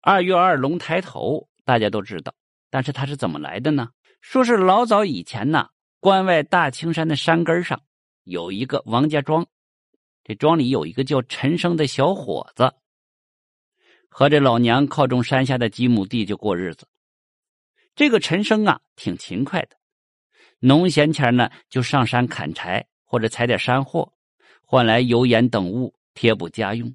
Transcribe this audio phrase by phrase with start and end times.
[0.00, 2.32] 二月二龙抬头，大家都知道，
[2.70, 3.90] 但是它是怎么来的呢？
[4.20, 5.68] 说是老早以前呢，
[6.00, 7.80] 关外大青山的山根上
[8.24, 9.46] 有一个王家庄，
[10.24, 12.72] 这庄里有一个叫陈生的小伙子，
[14.08, 16.86] 和这老娘靠种山下的几亩地就过日子。
[17.94, 19.76] 这个陈生啊，挺勤快的，
[20.60, 24.12] 农闲前呢就上山砍柴或者采点山货，
[24.64, 26.94] 换来油盐等物贴补家用。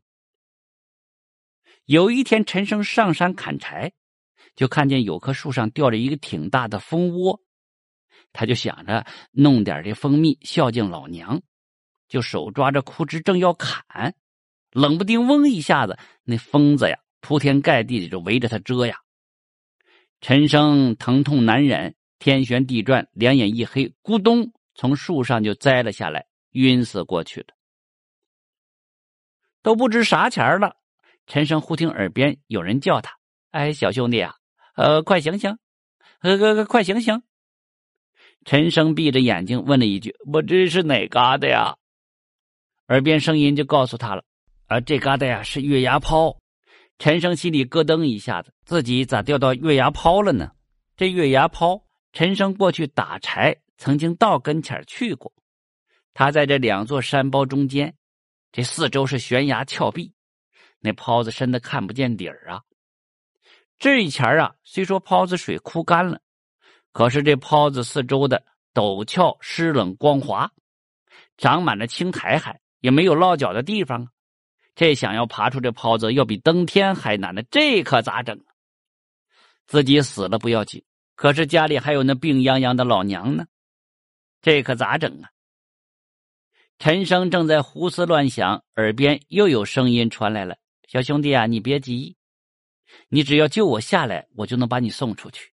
[1.85, 3.93] 有一天，陈生上山砍柴。
[4.55, 7.41] 就看见有棵树上吊着一个挺大的蜂窝，
[8.33, 11.41] 他就想着弄点这蜂蜜孝敬老娘，
[12.07, 14.13] 就手抓着枯枝正要砍，
[14.69, 18.99] 冷不丁嗡一下子，那蜂子呀铺天盖地的就围着他蛰呀。
[20.21, 27.47] 陈生疼痛难忍，天旋地转，两眼一黑，咕咚从树上就栽了下来，晕死过去了。
[29.63, 30.75] 都不知啥钱了，
[31.25, 33.17] 陈生忽听耳边有人叫他
[33.51, 34.35] ：“哎，小兄弟啊！”
[34.75, 35.57] 呃，快醒醒！
[36.21, 37.21] 呃，快快醒醒！
[38.45, 41.75] 陈生闭着眼睛问了一句：“我这是哪嘎达呀？”
[42.89, 44.23] 耳边声音就告诉他了
[44.67, 46.37] ：“啊，这嘎达呀是月牙抛。”
[46.99, 50.51] 陈生心里咯噔一下子，自己咋掉到月牙抛了呢？
[50.95, 55.33] 这月牙抛，陈生过去打柴曾经到跟前去过。
[56.13, 57.95] 他在这两座山包中间，
[58.51, 60.13] 这四周是悬崖峭壁，
[60.83, 62.61] 那泡子深的看不见底儿啊。
[63.79, 66.19] 这一前啊，虽说泡子水枯干了，
[66.91, 70.51] 可是这泡子四周的陡峭、湿冷、光滑，
[71.37, 74.07] 长满了青苔，还也没有落脚的地方啊。
[74.75, 78.43] 这想要爬出这泡子，要比登天还难呢，这可咋整？
[79.65, 80.83] 自己死了不要紧，
[81.15, 83.45] 可是家里还有那病殃殃的老娘呢，
[84.41, 85.29] 这可咋整啊？
[86.79, 90.57] 陈生正在胡思乱想，耳边又有声音传来了
[90.93, 92.15] ：“小兄弟啊，你别急。”
[93.09, 95.51] 你只要救我下来，我就能把你送出去。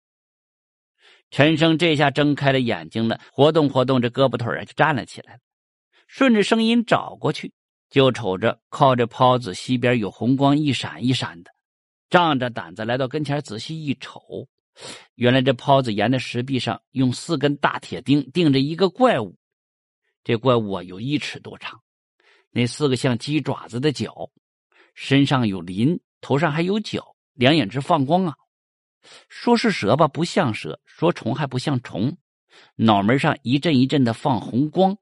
[1.31, 5.41] 陈生这下睁开了眼睛了，活动活动这胳膊腿啊，就站了起来了。
[6.07, 7.55] 顺着声音找过去，
[7.89, 11.51] 就瞅着靠着泡子西边有红光一闪一闪的，
[12.11, 14.47] 仗着胆子来到跟前仔细一瞅，
[15.15, 19.35] 原来这泡子沿的石壁上用四根大铁钉钉着一个怪物。
[20.23, 21.81] 这怪物啊有一尺多长，
[22.51, 24.31] 那四个像鸡爪子的脚，
[25.03, 27.17] 身上有鳞，头上还有角。
[27.33, 28.35] 两眼直放光啊！
[29.31, 32.19] 说是蛇吧，不像蛇；说虫还不像虫。
[32.77, 34.99] 脑门上一阵一阵的放红光。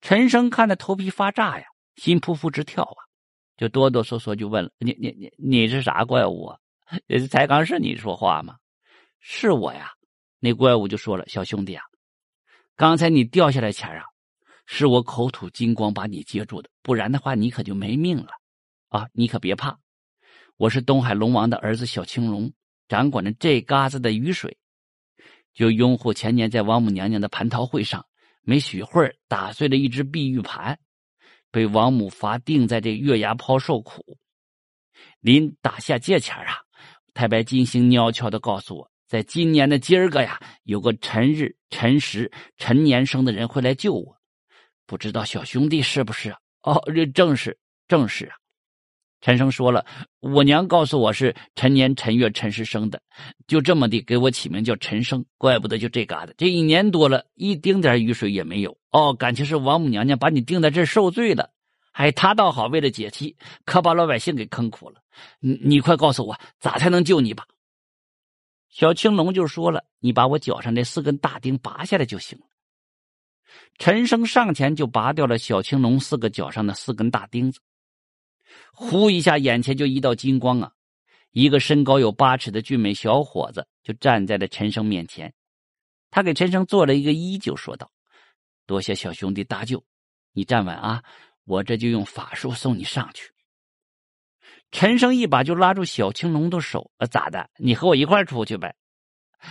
[0.00, 1.64] 陈生看的头皮发炸呀，
[1.94, 2.98] 心扑扑直跳啊，
[3.56, 6.58] 就哆哆嗦嗦就问了：“你你你你是啥怪物啊？
[7.30, 8.56] 才刚是你说话吗？
[9.20, 9.92] 是我呀。”
[10.40, 11.84] 那怪物就说了：“小兄弟啊，
[12.74, 14.04] 刚才你掉下来前啊，
[14.74, 18.30] 是我口吐金光把你接住的，不然的话你可就没命了
[18.88, 19.06] 啊！
[19.12, 19.78] 你可别怕。”
[20.56, 22.50] 我是东海龙王的儿子小青龙，
[22.88, 24.56] 掌管着这嘎子的雨水，
[25.52, 28.02] 就拥护前年在王母娘娘的蟠桃会上，
[28.40, 30.78] 没许会儿打碎了一只碧玉盘，
[31.50, 34.16] 被王母罚定在这月牙抛受苦。
[35.20, 36.56] 临打下界前啊，
[37.12, 44.18] 太白金星悄悄的告诉我，在今年的今儿个呀，有个辰日、辰时、辰年生的人会来救我，
[44.92, 46.38] 不知道小兄弟是不是啊？
[46.64, 47.56] 哦，这正是，
[47.88, 48.36] 正是啊。
[49.22, 49.86] 陈生说了
[50.20, 53.00] ：“我娘告诉我是陈年陈月陈时生的，
[53.46, 55.24] 就这么的给我起名叫陈生。
[55.38, 58.76] 怪不得就这嘎达，这一年多了，一丁点雨水也没有。
[58.90, 61.48] 哦，感情是王母娘娘把你定在这受罪了。
[61.92, 65.00] 哎，他倒好，为了解气，可把老百姓给坑苦了。
[65.40, 67.46] 你你快告诉我，咋才能救你吧？”
[68.68, 72.44] 小青龙就说了：“你把我脚上那四根大钉拔下来就行了。”
[73.78, 77.60] 陈生上前就拔掉了小青龙四个脚上的四根大钉子。
[78.72, 80.72] 呼一下，眼前就一道金光啊！
[81.30, 85.32] 一个身高有八尺的俊美小伙子就站在了陈生面前。
[86.10, 87.90] 他给陈生做了一个揖，就说道
[88.66, 89.82] ：“多谢小兄弟搭救，
[90.32, 91.02] 你站稳啊！
[91.44, 93.32] 我这就用法术送你上去。”
[94.70, 97.48] 陈生一把就拉住小青龙的手：“呃，咋的？
[97.56, 98.74] 你和我一块出去呗？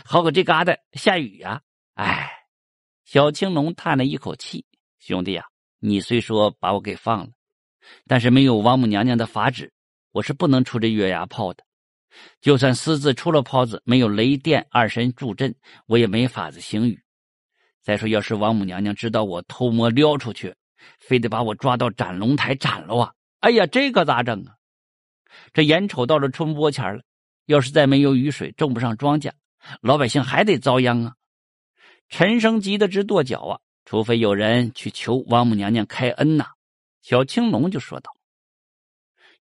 [0.05, 1.61] 好可这嘎达下雨呀！”
[1.95, 2.31] 哎，
[3.11, 4.63] 小青龙叹了一口气
[4.97, 5.43] ：“兄弟呀，
[5.79, 7.29] 你虽说把我给放了。”
[8.07, 9.69] 但是没有王母娘娘的法旨，
[10.13, 11.61] 我是不能出这月牙炮的。
[12.39, 15.53] 就算私自出了炮子，没有雷电二神助阵，
[15.87, 16.97] 我也没法子行雨。
[17.81, 20.55] 再说，要是王母娘娘知道我偷摸撩出去，
[20.97, 23.13] 非得把我抓到斩龙台斩了啊！
[23.41, 24.55] 哎呀，这可咋整啊？
[25.51, 27.03] 这眼瞅到了春播前了，
[27.47, 29.33] 要是再没有雨水，种不上庄稼，
[29.81, 31.15] 老百姓还得遭殃啊！
[32.11, 33.59] 陈生急得直跺脚啊！
[33.85, 36.45] 除非有人去求王母娘娘开恩呐！
[37.01, 38.11] 小青龙就说道：“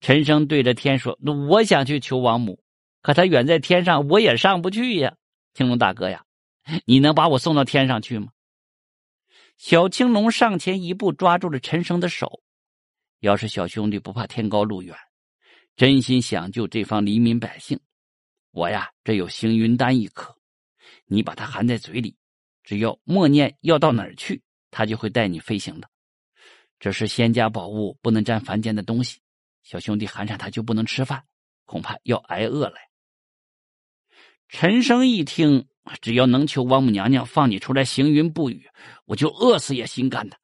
[0.00, 2.60] 陈生对着天说：“那我想去求王母，
[3.02, 5.16] 可她远在天上，我也上不去呀。
[5.54, 6.24] 青龙大哥呀，
[6.84, 8.32] 你能把我送到天上去吗？”
[9.56, 12.42] 小青龙上前一步，抓住了陈生的手。
[13.20, 14.94] 要是小兄弟不怕天高路远，
[15.76, 17.78] 真心想救这方黎民百姓，
[18.50, 20.36] 我呀，这有行云丹一颗，
[21.06, 22.16] 你把它含在嘴里，
[22.66, 24.42] 只要默念要到哪儿去，
[24.72, 25.88] 它就会带你飞行的。
[26.80, 29.20] 这是仙家宝物，不能沾凡间的东西。
[29.62, 31.24] 小兄弟含上它就不能吃饭，
[31.64, 32.74] 恐怕要挨饿了。
[34.48, 35.68] 陈生一听，
[36.00, 38.68] 只要能求王母娘娘放你出来行云布雨，
[39.04, 40.36] 我就饿死也心甘的。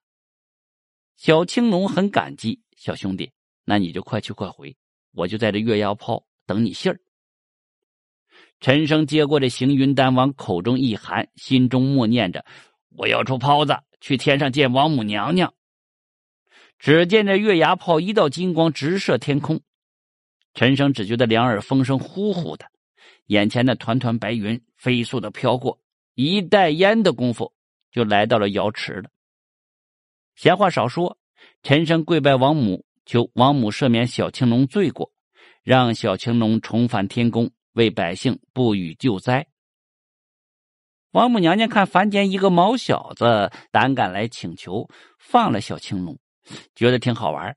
[1.17, 3.33] 小青龙很感激小兄弟，
[3.65, 4.77] 那你就快去快回，
[5.11, 7.01] 我就在这月牙泡等你信儿。
[8.63, 12.45] 陈生接过这行云丹，往口中一含，心中默念着
[12.97, 15.53] ：“我要出泡子，去天上见王母娘娘。”
[16.79, 19.61] 只见这月牙炮一道金光直射天空，
[20.55, 22.65] 陈生只觉得两耳风声呼呼的，
[23.27, 25.81] 眼前的团团白云飞速的飘过，
[26.15, 27.53] 一袋烟的功夫
[27.91, 29.11] 就来到了瑶池了。
[30.37, 31.19] 闲话少说，
[31.65, 35.11] 陈生跪拜王母，求王母赦免小青龙罪过，
[35.65, 39.47] 让小青龙重返天宫，为百姓不予救灾。
[41.11, 44.89] 王母娘娘看凡间一个毛小子胆敢来请求，
[45.19, 46.19] 放了小青龙。
[46.75, 47.57] 觉得挺好玩，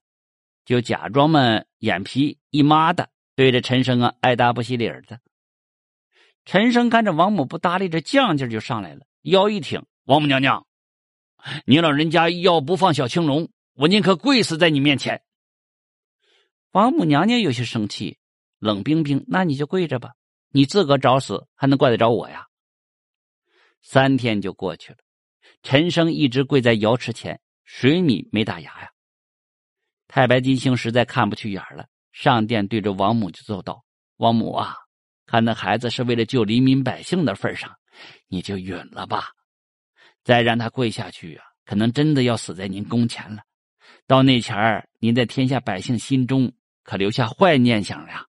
[0.65, 5.19] 就假装嘛眼皮一抹的，对着陈生啊爱答不理的。
[6.43, 10.67] 陈生看着王母不搭理，这犟劲就上来了，腰一挺：“王母娘娘，
[11.65, 15.23] 你老人家要不放小青龙，我宁可跪死在你面前。”
[16.71, 18.19] 王母娘娘有些生气，
[18.59, 20.13] 冷冰冰：“那你就跪着吧，
[20.49, 22.45] 你自个找死还能怪得着我呀？”
[23.81, 24.99] 三天就过去了，
[25.63, 27.39] 陈生一直跪在瑶池前。
[27.67, 28.91] 水米没打牙呀！
[30.07, 33.83] 太白金星实在看不去眼了，上殿对着王母就奏道
[34.17, 34.75] ：“王母啊，
[35.25, 37.75] 看那孩子是为了救黎民百姓的份上，
[38.27, 39.29] 你就允了吧。
[40.23, 43.41] 再让他跪下去啊，可能真的要死在您宫前了。
[44.05, 46.53] 到那前儿，您在天下百姓心中
[46.83, 48.23] 可留下坏念想呀。”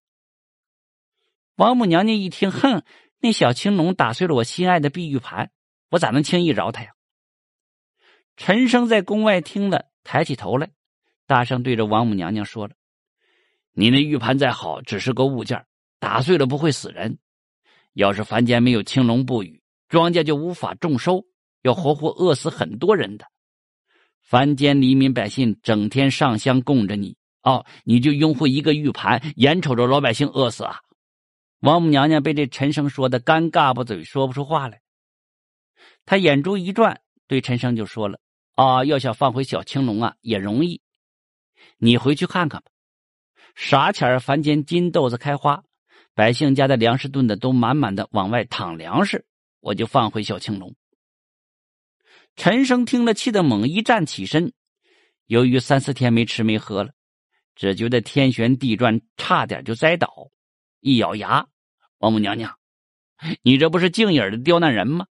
[1.57, 2.83] 王母娘娘一听，哼，
[3.19, 5.49] 那小青龙打碎了我心爱的碧玉盘，
[5.89, 6.91] 我咋能轻易饶他呀？
[8.35, 10.69] 陈生在宫外听了，抬起头来，
[11.25, 12.75] 大声对着王母娘娘说了
[13.73, 15.65] ：“你那玉盘再好，只是个物件，
[15.99, 17.17] 打碎了不会死人。
[17.93, 19.59] 要是凡间没有青龙不语，
[19.89, 21.25] 庄稼就无法种收，
[21.63, 23.25] 要活活饿死很多人的。
[24.21, 30.81] 凡间黎民百姓整天上香供着你，哦，你就拥护一个玉盘，眼瞅着老百姓饿死啊！”
[31.59, 34.81] 王母娘娘被这陈生说的尴尬不嘴，说不出话来。
[36.05, 38.19] 他眼珠一转，对陈生就说了。
[38.55, 40.81] 啊，要想放回小青龙啊，也容易。
[41.77, 42.71] 你回去看看吧。
[43.55, 45.63] 啥前儿凡间金豆子开花，
[46.13, 49.25] 百姓家的粮食炖的都满满的往外淌粮食，
[49.59, 50.75] 我就放回小青龙。
[52.35, 54.53] 陈生听了，气得猛一站起身。
[55.25, 56.91] 由于三四天没吃没喝了，
[57.55, 60.29] 只觉得天旋地转，差点就栽倒。
[60.79, 61.47] 一咬牙，
[61.97, 62.57] 王母娘娘，
[63.41, 65.07] 你这不是净影的刁难人吗？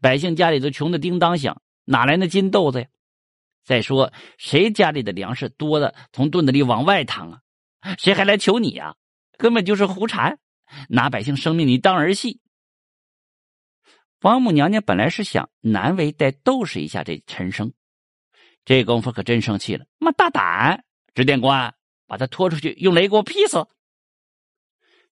[0.00, 1.62] 百姓家里都穷的叮当响。
[1.84, 2.88] 哪来那金豆子呀？
[3.64, 7.40] 再说谁家里的粮食多的从肚子里往外淌啊？
[7.98, 8.96] 谁还来求你呀？
[9.38, 10.38] 根本就是胡缠，
[10.88, 12.40] 拿百姓生命你当儿戏。
[14.20, 17.72] 王母娘娘本来是想难为再斗视一下这陈生，
[18.64, 19.86] 这功夫可真生气了。
[19.98, 20.84] 妈大胆！
[21.14, 21.74] 执殿官，
[22.06, 23.66] 把他拖出去，用雷给我劈死！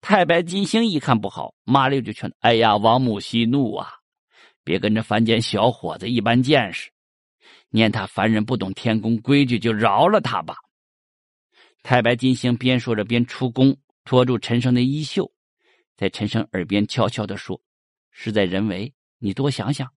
[0.01, 3.88] 太白金星一看不好，麻溜就劝：“哎呀，王母息怒啊！”
[4.65, 6.91] 别跟着凡间小伙子一般见识，
[7.70, 10.55] 念他凡人不懂天宫规矩，就饶了他吧。
[11.84, 15.31] 太白金星边说着边出宫，拖住陈生的衣袖，
[15.96, 17.62] 在陈生耳边悄悄的说
[18.10, 19.88] ：“事在人为，你多想想，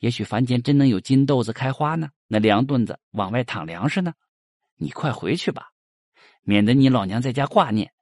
[0.00, 4.12] 也许凡间真能有金豆子开花呢，那粮墩子往外淌粮食呢。
[4.76, 5.68] 你快回去吧，
[6.42, 7.92] 免得你老娘在家挂念。”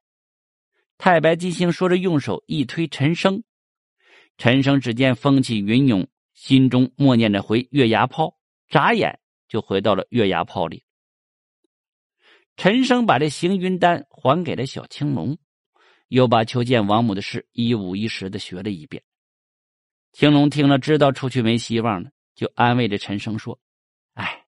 [0.99, 3.41] 太白金星说着，用手一推陈生。
[4.37, 8.37] 陈生只见风起云涌，心中默念着回月牙泡，
[8.67, 10.83] 眨眼就回到了月牙泡里。
[12.57, 15.37] 陈生把这行云丹还给了小青龙，
[16.09, 19.01] 又把求见王母的事一五一十的学了一遍。
[20.11, 23.57] 青龙听了，知道出去没希望了，就安慰着陈生说
[24.15, 24.43] ：“哎，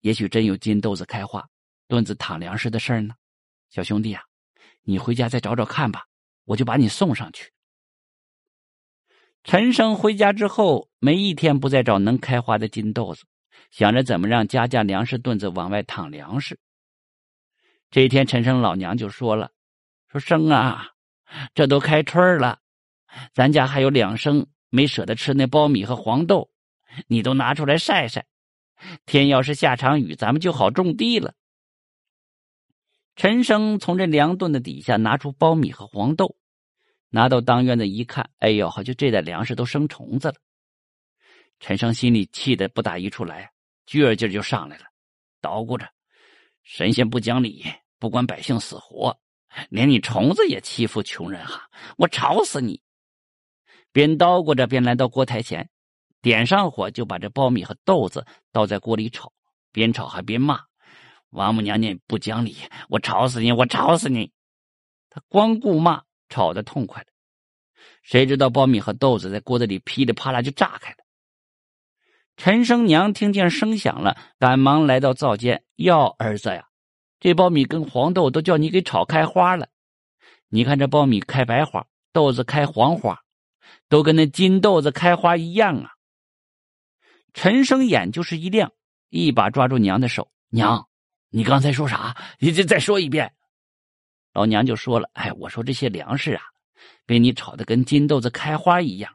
[0.00, 1.46] 也许真有金豆子开花、
[1.88, 3.14] 墩子淌粮食的事儿呢。
[3.68, 4.22] 小兄弟啊，
[4.84, 6.04] 你回家再找找看吧，
[6.44, 7.50] 我就把你送上去。”
[9.44, 13.24] 陈生回家之后，没一天不再找能开花的金豆子，
[13.70, 16.58] 想着怎么让家家粮食墩子往外淌粮食。
[17.90, 19.50] 这一天，陈生老娘就说了
[20.08, 20.92] ：“说生啊，
[21.54, 22.58] 这都开春了，
[23.34, 26.50] 咱家还有两升没舍得吃那苞米和黄豆，
[27.06, 28.24] 你都拿出来晒晒。
[29.04, 31.34] 天要是下场雨，咱们就好种地了。”
[33.16, 36.36] 陈生从这粮墩的底下拿出苞米和黄豆，
[37.10, 40.34] 拿到当院子一看，哎呦，好像这袋粮食都生虫子了。
[41.60, 43.52] 陈生心里气得不打一处来，
[43.86, 44.84] 倔劲就上来了，
[45.40, 45.88] 捣鼓着
[46.64, 47.64] ：“神仙不讲理，
[48.00, 49.16] 不管百姓死活，
[49.70, 51.70] 连你虫子也欺负穷人哈！
[51.96, 52.82] 我吵死你！”
[53.92, 55.70] 边捣鼓着边来到锅台前，
[56.20, 59.32] 点上火，就把这苞米和豆子倒在锅里炒，
[59.70, 60.60] 边炒还边骂。
[61.34, 62.56] 王母娘娘不讲理，
[62.88, 63.50] 我吵死你！
[63.50, 64.30] 我吵死你！
[65.10, 67.08] 他光顾骂，吵得痛快了。
[68.02, 70.98] 谁知道苞米和豆子在锅子里噼里啪啦就炸开了。
[72.36, 76.68] 陈生娘听见声响了，赶忙来到灶间：“哟，儿子呀，
[77.18, 79.66] 这苞米跟黄豆都叫你给炒开花了。
[80.48, 83.20] 你看这苞米开白花，豆子开黄花，
[83.88, 85.90] 都跟那金豆子开花一样啊！”
[87.34, 88.70] 陈生眼就是一亮，
[89.08, 90.86] 一把抓住娘的手：“娘。”
[91.36, 92.16] 你刚才说啥？
[92.38, 93.34] 你再再说一遍。
[94.32, 96.42] 老娘就说了：“哎，我说这些粮食啊，
[97.06, 99.12] 被你炒的跟金豆子开花一样。”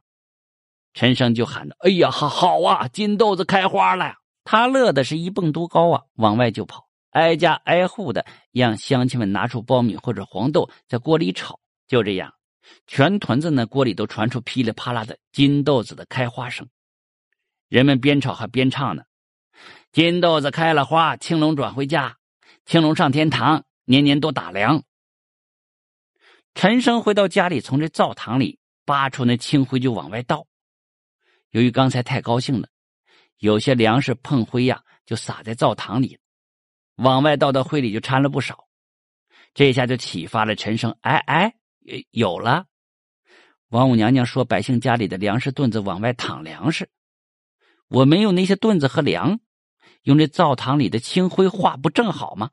[0.94, 11.58] 陈生就喊道：“哎呀，好好啊，金豆子开花了！”他乐的是一蹦多高啊，往外就跑，挨家挨户的让乡亲们拿出苞米或者黄豆在锅里炒。
[11.88, 12.34] 就这样，
[12.86, 16.68] 全屯子那锅里都传出噼里啪啦的金豆子的开花声。
[17.70, 19.04] 人们边炒还边唱呢。
[19.92, 22.18] 金豆子开了花，青龙转回家，
[22.64, 24.84] 青龙上天堂，年年多打粮。
[26.54, 30.46] 陈生回到家里，从这灶堂里扒出那青灰，就往外倒。
[31.50, 32.68] 由于刚才太高兴了，
[33.40, 36.20] 有些粮食碰灰呀，就洒在灶堂里，
[36.98, 38.68] 往外倒的灰里就掺了不少。
[39.56, 41.56] 这下就启发了陈生，哎哎，
[42.12, 42.68] 有了！
[43.70, 46.92] 王母娘娘说，百姓家里的粮食墩子往外淌粮食，
[47.88, 49.40] 我没有那些墩子和粮。
[50.04, 52.52] 用这灶堂里的青灰画，不正好吗？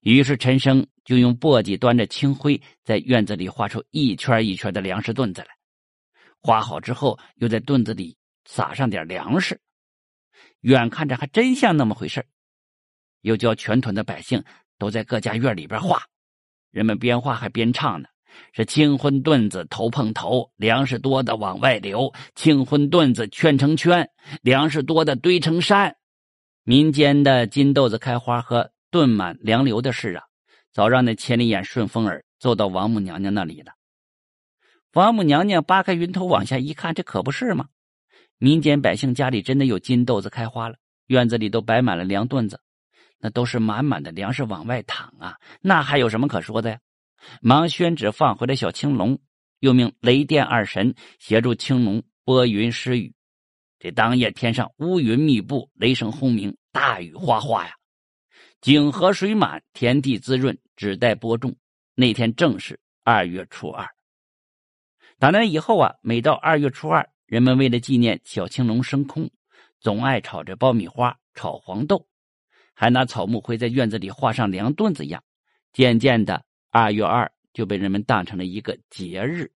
[0.00, 5.48] 于是陈生就用簸箕端着青灰，在院子里画出一圈一圈的粮食墩子来。
[6.40, 9.60] 画好之后，又在墩子里撒上点粮食，
[10.60, 12.26] 远看着还真像那么回事
[13.22, 14.44] 又叫全屯的百姓
[14.76, 16.04] 都在各家院里边画，
[16.70, 18.08] 人们边画还边唱呢。
[18.52, 24.08] 是青荤墩子头碰头，粮食多的往外流；青荤墩子圈成圈，
[24.42, 25.96] 粮食多的堆成山。
[26.62, 30.24] 民间的金豆子开花和炖满粮流的事啊，
[30.72, 33.72] 早让那千里眼顺风耳奏到王母娘娘那里了。
[34.92, 37.66] 王母娘娘扒开云头往下一看，这可不是吗？
[38.38, 40.76] 民间百姓家里真的有金豆子开花了，
[41.06, 42.60] 院子里都摆满了粮墩子，
[43.18, 46.78] 那都是满满的粮食往外淌啊，那还有什么可说的呀？
[47.40, 49.18] 忙宣旨放回了小青龙，
[49.60, 53.14] 又命雷电二神协助青龙拨云施雨。
[53.78, 57.74] 这当夜天上乌云密布，雷声轰鸣，大雨哗哗呀，
[58.60, 61.54] 井河水满，田地滋润，只待播种。
[61.94, 63.86] 那天正是二月初二。
[65.18, 69.30] 打那以后啊，每到二月初二，人们为了纪念小青龙升空，
[69.80, 72.08] 总爱炒着爆米花、炒黄豆，
[72.74, 75.22] 还拿草木灰在院子里画上粮墩子样。
[75.72, 76.44] 渐渐的。
[76.74, 79.48] 二月二就被人们当成了一个节日。